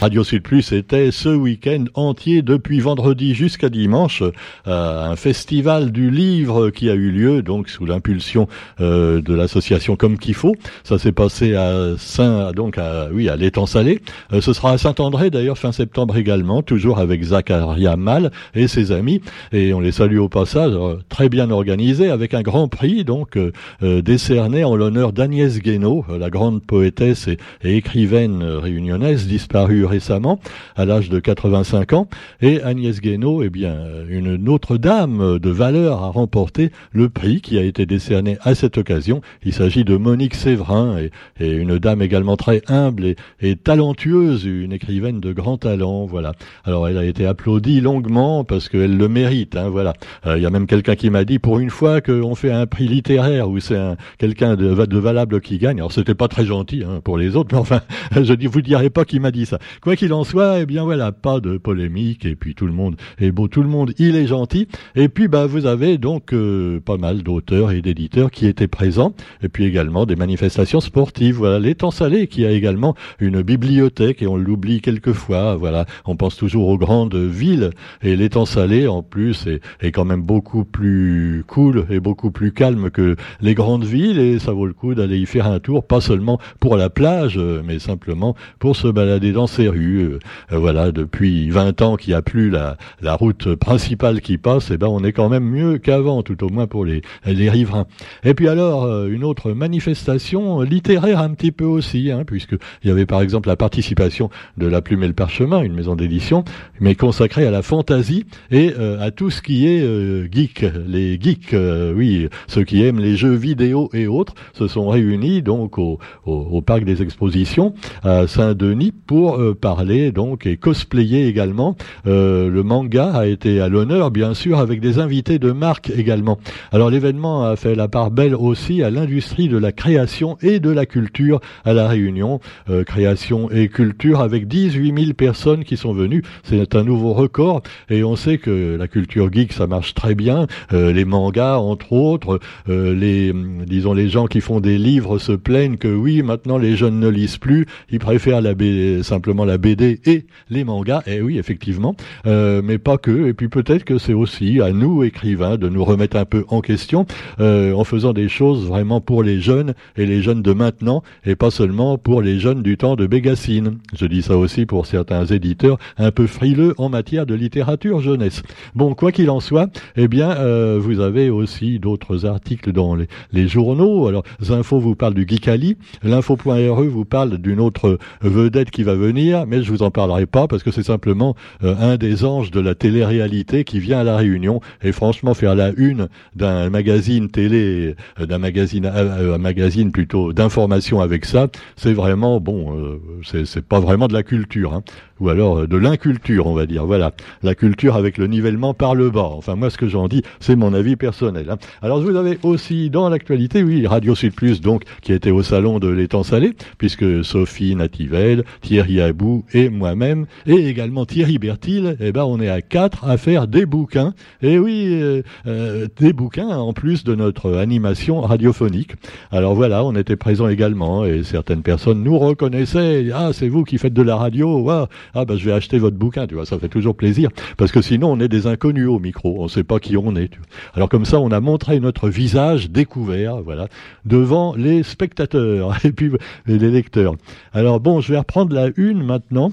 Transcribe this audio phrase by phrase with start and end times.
[0.00, 4.22] Radio Sud Plus était ce week-end entier depuis vendredi jusqu'à dimanche
[4.66, 8.48] euh, un festival du livre qui a eu lieu donc sous l'impulsion
[8.80, 10.56] euh, de l'association Comme qu'il faut.
[10.84, 14.00] Ça s'est passé à Saint donc à oui à l'étang salé.
[14.32, 18.92] Euh, ce sera à Saint-André d'ailleurs fin septembre également, toujours avec Zacharia Mal et ses
[18.92, 19.20] amis
[19.52, 20.72] et on les salue au passage,
[21.10, 23.38] très bien organisé avec un grand prix donc
[23.82, 30.40] décerné en l'honneur d'Agnès Guénaud, la grande poétesse et écrivaine réunionnaise disparue récemment,
[30.76, 32.08] à l'âge de 85 ans,
[32.40, 33.76] et Agnès Guénaud, eh bien,
[34.08, 38.78] une autre dame de valeur a remporté le prix qui a été décerné à cette
[38.78, 39.20] occasion.
[39.44, 41.10] Il s'agit de Monique Séverin, et,
[41.46, 46.32] une dame également très humble et, talentueuse, une écrivaine de grand talent, voilà.
[46.64, 49.94] Alors elle a été applaudie longuement parce qu'elle le mérite, hein, voilà.
[50.26, 52.66] Euh, il y a même quelqu'un qui m'a dit, pour une fois qu'on fait un
[52.66, 53.78] prix littéraire où c'est
[54.18, 57.58] quelqu'un de, valable qui gagne, alors c'était pas très gentil hein, pour les autres, mais
[57.58, 57.80] enfin,
[58.12, 59.58] je vous direz pas qui m'a dit ça.
[59.82, 62.96] Quoi qu'il en soit, eh bien voilà, pas de polémique, et puis tout le monde
[63.18, 64.68] est beau, tout le monde, il est gentil.
[64.94, 69.14] Et puis bah vous avez donc euh, pas mal d'auteurs et d'éditeurs qui étaient présents,
[69.42, 71.36] et puis également des manifestations sportives.
[71.36, 75.56] Voilà, l'étang salé qui a également une bibliothèque, et on l'oublie quelquefois.
[75.56, 77.70] Voilà, on pense toujours aux grandes villes,
[78.02, 79.46] et l'étang salé en plus
[79.80, 84.38] est, quand même beaucoup plus cool et beaucoup plus calme que les grandes villes, et
[84.38, 87.78] ça vaut le coup d'aller y faire un tour, pas seulement pour la plage, mais
[87.78, 90.00] simplement pour se balader dans ces rues.
[90.00, 90.18] Euh,
[90.52, 94.70] euh, voilà, depuis 20 ans qu'il n'y a plus la, la route principale qui passe,
[94.70, 97.50] et eh ben on est quand même mieux qu'avant, tout au moins pour les, les
[97.50, 97.86] riverains.
[98.24, 102.90] Et puis alors, euh, une autre manifestation littéraire un petit peu aussi, hein, puisque y
[102.90, 106.44] avait par exemple la participation de La Plume et le Parchemin, une maison d'édition,
[106.80, 110.64] mais consacrée à la fantaisie et à tout ce qui est geek.
[110.86, 111.54] Les geeks,
[111.94, 116.32] oui, ceux qui aiment les jeux vidéo et autres, se sont réunis donc au, au,
[116.32, 121.76] au parc des expositions à Saint-Denis pour euh, parler donc et cosplayer également.
[122.06, 126.38] Euh, le manga a été à l'honneur, bien sûr, avec des invités de marque également.
[126.72, 130.70] Alors l'événement a fait la part belle aussi à l'industrie de la création et de
[130.70, 132.40] la culture à la Réunion.
[132.68, 136.22] Euh, création et culture avec 18 000 personnes qui sont venues.
[136.42, 140.46] C'est un nouveau record et on sait que la culture geek ça marche très bien.
[140.72, 143.32] les mangas entre autres, les
[143.66, 147.08] disons les gens qui font des livres se plaignent que oui maintenant les jeunes ne
[147.08, 148.54] lisent plus, ils préfèrent la
[149.02, 151.02] simplement la BD et les mangas.
[151.06, 151.94] Et eh oui, effectivement,
[152.26, 153.28] euh, mais pas que.
[153.28, 156.60] Et puis peut-être que c'est aussi à nous écrivains de nous remettre un peu en
[156.60, 157.06] question
[157.40, 161.34] euh, en faisant des choses vraiment pour les jeunes et les jeunes de maintenant et
[161.34, 163.78] pas seulement pour les jeunes du temps de Bégassine.
[163.96, 168.42] Je dis ça aussi pour certains éditeurs un peu frileux en matière de littérature jeunesse.
[168.74, 173.06] Bon, quoi qu'il en soit, eh bien, euh, vous avez aussi d'autres articles dans les,
[173.32, 174.06] les journaux.
[174.06, 179.39] Alors, Zinfo vous parle du Geekali, l'info.re vous parle d'une autre vedette qui va venir,
[179.46, 182.60] mais je vous en parlerai pas parce que c'est simplement euh, un des anges de
[182.60, 187.96] la télé-réalité qui vient à la Réunion et franchement faire la une d'un magazine télé,
[188.18, 193.80] euh, d'un magazine, euh, un magazine plutôt d'information avec ça, c'est vraiment bon, c'est pas
[193.80, 194.74] vraiment de la culture.
[194.74, 194.82] Hein
[195.20, 196.86] ou alors euh, de l'inculture, on va dire.
[196.86, 199.30] Voilà, la culture avec le nivellement par le bas.
[199.32, 201.50] Enfin, moi, ce que j'en dis, c'est mon avis personnel.
[201.50, 201.58] Hein.
[201.82, 205.78] Alors, vous avez aussi dans l'actualité, oui, Radio Sud Plus, donc, qui était au salon
[205.78, 212.12] de l'étang salé, puisque Sophie Nativelle, Thierry Abou et moi-même, et également Thierry Bertil, eh
[212.12, 214.14] ben, on est à quatre à faire des bouquins.
[214.42, 218.92] Et oui, euh, euh, des bouquins en plus de notre animation radiophonique.
[219.30, 223.10] Alors voilà, on était présents également, et certaines personnes nous reconnaissaient.
[223.14, 224.70] Ah, c'est vous qui faites de la radio.
[225.14, 227.30] Ah ben je vais acheter votre bouquin, tu vois, ça fait toujours plaisir.
[227.56, 230.16] Parce que sinon on est des inconnus au micro, on ne sait pas qui on
[230.16, 230.30] est.
[230.74, 233.68] Alors comme ça on a montré notre visage découvert, voilà,
[234.04, 236.10] devant les spectateurs et puis
[236.46, 237.14] les lecteurs.
[237.52, 239.52] Alors bon, je vais reprendre la une maintenant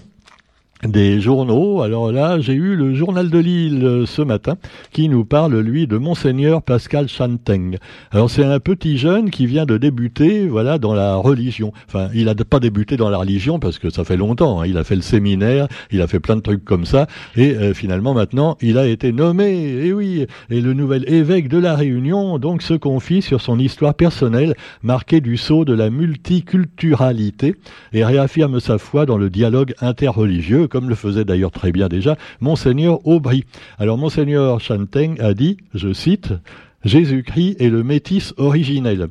[0.83, 1.81] des journaux.
[1.81, 4.57] Alors là, j'ai eu le journal de Lille euh, ce matin
[4.91, 7.77] qui nous parle, lui, de Monseigneur Pascal Chanteng.
[8.11, 11.73] Alors c'est un petit jeune qui vient de débuter, voilà, dans la religion.
[11.87, 14.61] Enfin, il a pas débuté dans la religion parce que ça fait longtemps.
[14.61, 14.67] Hein.
[14.67, 17.73] Il a fait le séminaire, il a fait plein de trucs comme ça, et euh,
[17.73, 19.85] finalement maintenant, il a été nommé.
[19.85, 23.95] Et oui, et le nouvel évêque de la Réunion donc se confie sur son histoire
[23.95, 27.55] personnelle marquée du sceau de la multiculturalité
[27.93, 32.17] et réaffirme sa foi dans le dialogue interreligieux comme le faisait d'ailleurs très bien déjà
[32.41, 33.45] Monseigneur Aubry.
[33.77, 36.33] Alors Monseigneur Chanteng a dit, je cite,
[36.83, 39.09] Jésus-Christ est le métis originel.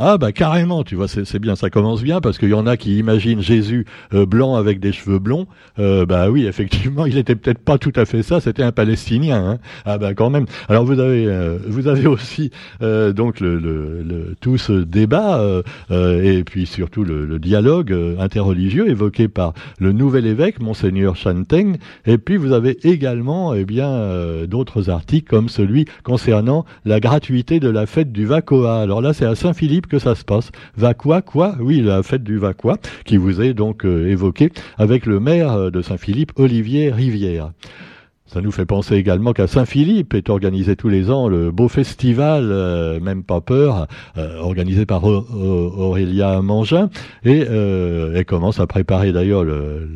[0.00, 2.76] Ah bah carrément, tu vois, c'est bien, ça commence bien parce qu'il y en a
[2.76, 3.84] qui imaginent Jésus
[4.14, 5.48] euh, blanc avec des cheveux blonds.
[5.80, 9.44] Euh, bah oui, effectivement, il était peut-être pas tout à fait ça, c'était un Palestinien.
[9.44, 9.58] Hein.
[9.84, 10.46] Ah bah quand même.
[10.68, 15.42] Alors vous avez, euh, vous avez aussi donc le, le, tout ce débat
[15.90, 21.76] et puis surtout le, dialogue interreligieux évoqué par le nouvel évêque, monseigneur Chanteng.
[22.06, 27.68] Et puis vous avez également, eh bien, d'autres articles comme celui concernant la gratuité de
[27.68, 28.80] la fête du Vacoa.
[28.80, 30.50] Alors là, c'est à Saint-Philippe que ça se passe.
[30.76, 35.06] Va quoi Oui, la fête du Va quoi qui vous est donc euh, évoquée avec
[35.06, 37.50] le maire de Saint-Philippe, Olivier Rivière.
[38.28, 42.50] Ça nous fait penser également qu'à Saint-Philippe est organisé tous les ans le beau festival,
[42.52, 43.86] euh, même pas peur,
[44.18, 46.90] euh, organisé par Aurélia Mangin,
[47.24, 49.46] et euh, elle commence à préparer d'ailleurs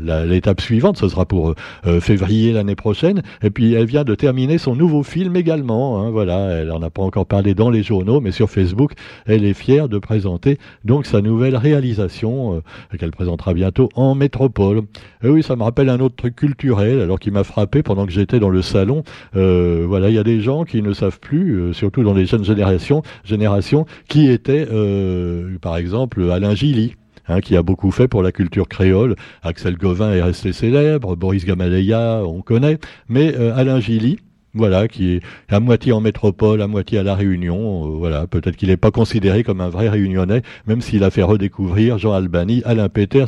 [0.02, 1.54] l'étape suivante, ce sera pour
[2.00, 6.38] février l'année prochaine, et puis elle vient de terminer son nouveau film également, hein, voilà,
[6.52, 8.92] elle n'en a pas encore parlé dans les journaux, mais sur Facebook,
[9.26, 12.62] elle est fière de présenter donc sa nouvelle réalisation
[12.98, 14.82] qu'elle présentera bientôt en métropole.
[15.22, 18.12] Et oui, ça me rappelle un autre truc culturel, alors qui m'a frappé pendant que
[18.12, 19.02] j'ai dans le salon,
[19.36, 22.26] euh, voilà, il y a des gens qui ne savent plus, euh, surtout dans les
[22.26, 26.94] jeunes générations, générations qui était, euh, par exemple, Alain Gilly.
[27.28, 29.14] Hein, qui a beaucoup fait pour la culture créole.
[29.44, 32.78] Axel Gauvin est resté célèbre, Boris Gamaleya, on connaît,
[33.08, 34.18] mais Alain Gilly,
[34.54, 37.98] voilà, qui est à moitié en métropole, à moitié à la Réunion.
[37.98, 41.98] voilà, peut-être qu'il n'est pas considéré comme un vrai Réunionnais, même s'il a fait redécouvrir
[41.98, 43.24] Jean Albany, Alain Péter,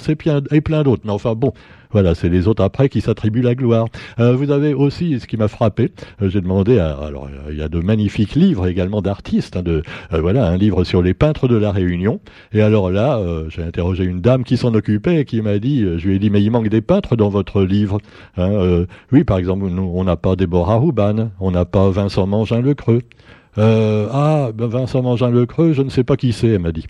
[0.51, 1.03] et plein d'autres.
[1.05, 1.53] Mais enfin bon,
[1.95, 3.87] voilà, c'est les autres après qui s'attribuent la gloire.
[4.19, 7.63] Euh, vous avez aussi, ce qui m'a frappé, euh, j'ai demandé, à, alors il y
[7.63, 11.47] a de magnifiques livres également d'artistes, hein, de euh, voilà, un livre sur les peintres
[11.47, 12.19] de la Réunion.
[12.53, 16.09] Et alors là, j'ai interrogé une dame qui s'en occupait et qui m'a dit, je
[16.09, 17.99] lui ai dit, mais il manque des peintres dans votre livre.
[18.37, 20.79] Hein, oui, par exemple, nous, on n'a pas Déborah
[21.41, 23.03] On n'a pas Vincent Mangin Le Creux.
[23.57, 26.87] ah, ben Vincent Mangin Le Creux, je ne sais pas qui c'est, elle m'a dit.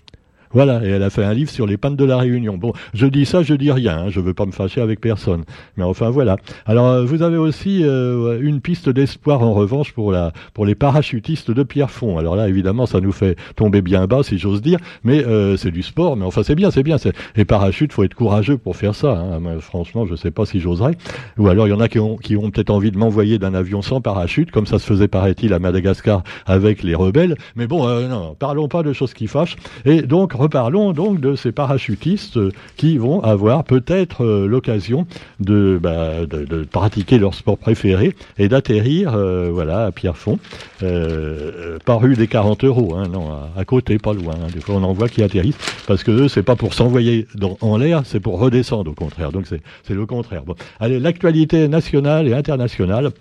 [0.55, 2.56] Voilà, et elle a fait un livre sur les pannes de la Réunion.
[2.56, 5.43] Bon, je dis ça, je dis rien, hein, je veux pas me fâcher avec personne.
[5.77, 6.37] Mais enfin voilà.
[6.65, 10.77] Alors euh, vous avez aussi euh, une piste d'espoir en revanche pour la pour les
[10.77, 12.19] parachutistes de Pierrefonds.
[12.19, 15.73] Alors là évidemment ça nous fait tomber bien bas si j'ose dire, mais euh, c'est
[15.73, 16.17] du sport.
[16.17, 16.97] Mais enfin c'est bien, c'est bien.
[17.35, 19.11] Les parachutes, faut être courageux pour faire ça.
[19.11, 19.41] Hein.
[19.59, 20.97] franchement, je sais pas si j'oserais.
[21.37, 23.55] Ou alors il y en a qui ont qui ont peut-être envie de m'envoyer d'un
[23.55, 27.35] avion sans parachute, comme ça se faisait paraît-il à Madagascar avec les rebelles.
[27.57, 29.57] Mais bon, non, parlons pas de choses qui fâchent.
[29.85, 32.38] Et donc reparlons donc de ces parachutistes
[32.76, 35.06] qui vont avoir peut-être euh, l'occasion
[35.41, 40.38] bah, de, de, pratiquer leur sport préféré et d'atterrir euh, voilà, à Pierrefonds,
[40.82, 44.35] euh, par rue des 40 euros, hein, non, à, côté, pas loin.
[44.35, 44.49] Hein.
[44.52, 47.26] des fois, on en voit qui atterrissent, parce que eux, c'est pas pour s'envoyer
[47.61, 49.32] en l'air, c'est pour redescendre au contraire.
[49.32, 50.43] Donc c'est le contraire.
[50.44, 50.55] Bon.
[50.79, 53.12] Allez, l'actualité nationale et internationale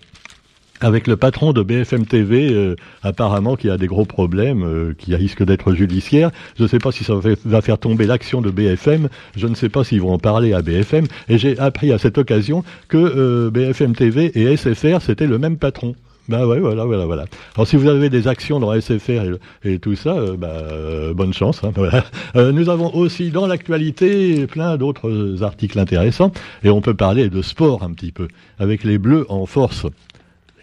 [0.83, 5.15] avec le patron de BFM TV, euh, apparemment qui a des gros problèmes, euh, qui
[5.15, 6.29] risque d'être judiciaire.
[6.57, 7.13] Je ne sais pas si ça
[7.45, 9.07] va faire tomber l'action de BFM.
[9.35, 11.05] Je ne sais pas s'ils vont en parler à BFM.
[11.29, 15.57] Et j'ai appris à cette occasion que euh, BFM TV et SFR c'était le même
[15.57, 15.95] patron.
[16.29, 17.25] Ben ouais, voilà, voilà, voilà.
[17.55, 21.61] Alors si vous avez des actions dans SFR et, tout ça, bah, bonne chance.
[21.63, 22.03] Hein, voilà.
[22.51, 26.31] nous avons aussi dans l'actualité plein d'autres articles intéressants
[26.63, 29.85] et on peut parler de sport un petit peu avec les Bleus en force.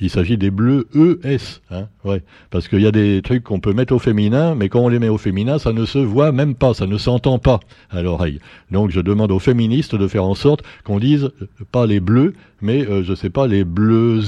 [0.00, 3.74] Il s'agit des bleus ES, hein, ouais, parce qu'il y a des trucs qu'on peut
[3.74, 6.54] mettre au féminin, mais quand on les met au féminin, ça ne se voit même
[6.54, 7.60] pas, ça ne s'entend pas
[7.90, 8.40] à l'oreille.
[8.70, 12.34] Donc je demande aux féministes de faire en sorte qu'on dise euh, pas les bleus,
[12.62, 14.20] mais euh, je sais pas les bleus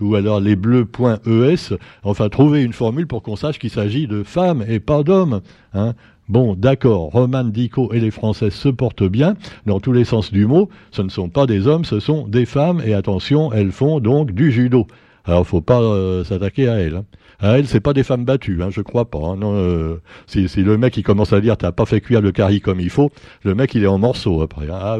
[0.00, 1.78] ou alors les bleus.es.
[2.02, 5.40] Enfin, trouver une formule pour qu'on sache qu'il s'agit de femmes et pas d'hommes.
[5.74, 5.94] Hein.
[6.28, 10.46] Bon, d'accord, Roman Dico et les Françaises se portent bien, dans tous les sens du
[10.46, 13.98] mot, ce ne sont pas des hommes, ce sont des femmes, et attention, elles font
[13.98, 14.86] donc du judo.
[15.24, 16.96] Alors, faut pas euh, s'attaquer à elles.
[16.96, 17.04] Hein.
[17.40, 19.18] À elles, c'est pas des femmes battues, hein, je crois pas.
[19.18, 19.36] Hein.
[19.36, 22.60] Non, euh, si, le mec il commence à dire t'as pas fait cuire le curry
[22.60, 23.10] comme il faut,
[23.44, 24.68] le mec il est en morceaux après.
[24.68, 24.78] Hein.
[24.80, 24.98] Ah,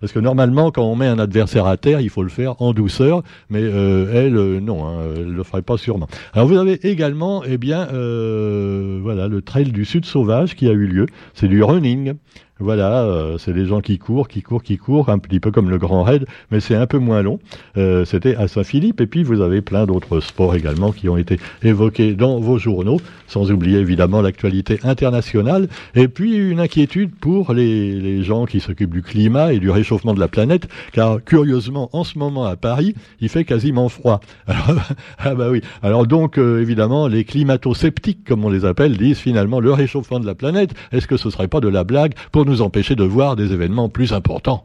[0.00, 2.72] parce que normalement, quand on met un adversaire à terre, il faut le faire en
[2.72, 6.08] douceur, mais euh, elle, euh, non, hein, elle le ferait pas sûrement.
[6.32, 10.72] Alors vous avez également, eh bien, euh, voilà, le trail du Sud sauvage qui a
[10.72, 11.06] eu lieu.
[11.34, 12.14] C'est du running.
[12.60, 15.70] Voilà, euh, c'est des gens qui courent, qui courent, qui courent, un petit peu comme
[15.70, 17.38] le Grand Raid, mais c'est un peu moins long.
[17.76, 21.38] Euh, C'était à Saint-Philippe, et puis vous avez plein d'autres sports également qui ont été
[21.62, 27.92] évoqués dans vos journaux, sans oublier évidemment l'actualité internationale, et puis une inquiétude pour les,
[27.92, 32.02] les gens qui s'occupent du climat et du réchauffement de la planète, car curieusement, en
[32.02, 34.20] ce moment à Paris, il fait quasiment froid.
[34.48, 34.74] Alors,
[35.18, 35.60] ah bah oui.
[35.82, 40.26] Alors donc, euh, évidemment, les climato-sceptiques, comme on les appelle, disent finalement le réchauffement de
[40.26, 43.36] la planète, est-ce que ce serait pas de la blague pour nous empêcher de voir
[43.36, 44.64] des événements plus importants.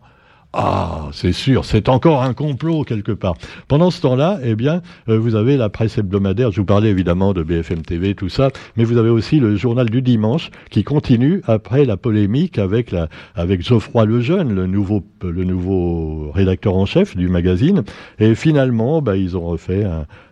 [0.56, 3.34] Ah, c'est sûr, c'est encore un complot quelque part.
[3.68, 6.52] Pendant ce temps-là, eh bien, euh, vous avez la presse hebdomadaire.
[6.52, 9.90] Je vous parlais évidemment de BFM TV, tout ça, mais vous avez aussi le journal
[9.90, 15.44] du dimanche qui continue après la polémique avec la, avec Geoffroy Lejeune, le nouveau, le
[15.44, 17.84] nouveau rédacteur en chef du magazine.
[18.20, 19.84] Et finalement, bah, ils ont refait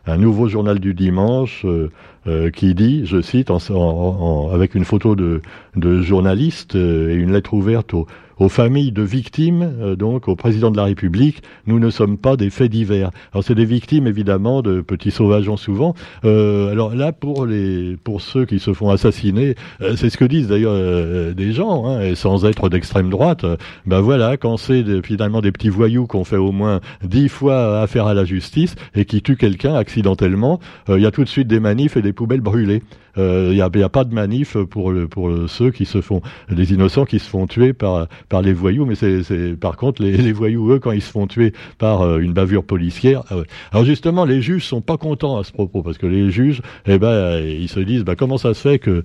[0.05, 1.89] un, nouveau journal du dimanche euh,
[2.27, 5.41] euh, qui dit, je cite, avec une photo de,
[5.75, 8.05] de journaliste et une lettre ouverte au,
[8.41, 12.35] aux familles de victimes, euh, donc au président de la République, nous ne sommes pas
[12.35, 13.11] des faits divers.
[13.33, 15.93] Alors c'est des victimes évidemment de petits sauvages souvent.
[16.25, 20.25] Euh, alors là pour les pour ceux qui se font assassiner, euh, c'est ce que
[20.25, 23.45] disent d'ailleurs euh, des gens, hein, et sans être d'extrême droite.
[23.85, 28.07] ben voilà, quand c'est finalement des petits voyous qu'on fait au moins dix fois affaire
[28.07, 31.59] à la justice et qui tuent quelqu'un accidentellement, il y a tout de suite des
[31.59, 32.81] manifs et des poubelles brûlées.
[33.17, 36.73] Il euh, n'y a, a, pas de manif pour, pour ceux qui se font, les
[36.73, 40.31] innocents qui se font tuer par, par les voyous, mais c'est par contre les, les,
[40.31, 43.23] voyous, eux, quand ils se font tuer par euh, une bavure policière.
[43.31, 46.61] Euh, alors justement, les juges sont pas contents à ce propos, parce que les juges,
[46.85, 49.03] eh ben, ils se disent, bah, comment ça se fait que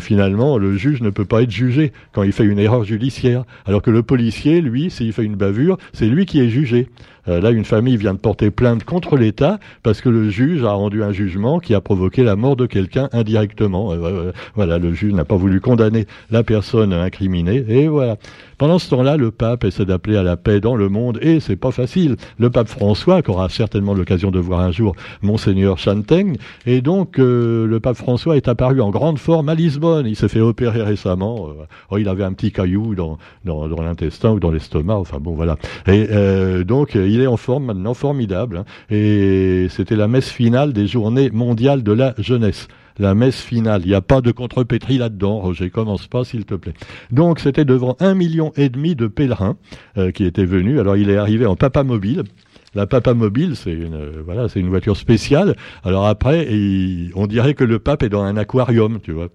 [0.00, 3.82] finalement le juge ne peut pas être jugé quand il fait une erreur judiciaire, alors
[3.82, 6.88] que le policier, lui, s'il fait une bavure, c'est lui qui est jugé.
[7.28, 10.72] Euh, là, une famille vient de porter plainte contre l'État parce que le juge a
[10.72, 13.92] rendu un jugement qui a provoqué la mort de quelqu'un indirectement.
[13.92, 18.16] Euh, voilà, le juge n'a pas voulu condamner la personne incriminée et voilà.
[18.58, 21.56] Pendant ce temps-là, le pape essaie d'appeler à la paix dans le monde et c'est
[21.56, 22.16] pas facile.
[22.38, 27.18] Le pape François, qui aura certainement l'occasion de voir un jour Monseigneur Chantaigne, et donc
[27.18, 30.06] euh, le pape François est apparu en grande forme à Lisbonne.
[30.06, 31.48] Il s'est fait opérer récemment.
[31.90, 34.94] oh, il avait un petit caillou dans, dans, l'intestin ou dans l'estomac.
[34.94, 35.56] Enfin bon, voilà.
[35.86, 36.06] Et
[36.64, 38.58] donc il il est en forme maintenant, formidable.
[38.58, 38.94] Hein.
[38.94, 42.68] Et c'était la messe finale des journées mondiales de la jeunesse
[42.98, 43.82] la messe finale.
[43.84, 46.74] Il n'y a pas de contrepétrie là-dedans, Roger, commence pas s'il te plaît.
[47.10, 49.56] Donc c'était devant un million et demi de pèlerins
[49.98, 50.80] euh, qui étaient venus.
[50.80, 52.24] Alors il est arrivé en papa mobile.
[52.74, 55.56] La papa mobile, c'est une voilà, c'est une voiture spéciale.
[55.82, 56.46] Alors après,
[57.14, 59.28] on dirait que le pape est dans un aquarium, tu vois.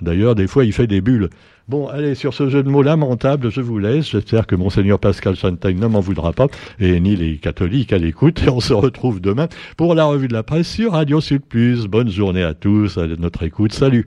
[0.00, 1.30] D'ailleurs, des fois, il fait des bulles.
[1.68, 4.10] Bon, allez, sur ce jeu de mots lamentable, je vous laisse.
[4.10, 6.46] J'espère que Monseigneur Pascal Chantagne ne m'en voudra pas,
[6.78, 8.42] et ni les catholiques à l'écoute.
[8.44, 11.86] Et on se retrouve demain pour la revue de la presse sur Radio Sud Plus.
[11.86, 13.72] Bonne journée à tous, à notre écoute.
[13.72, 14.06] Salut.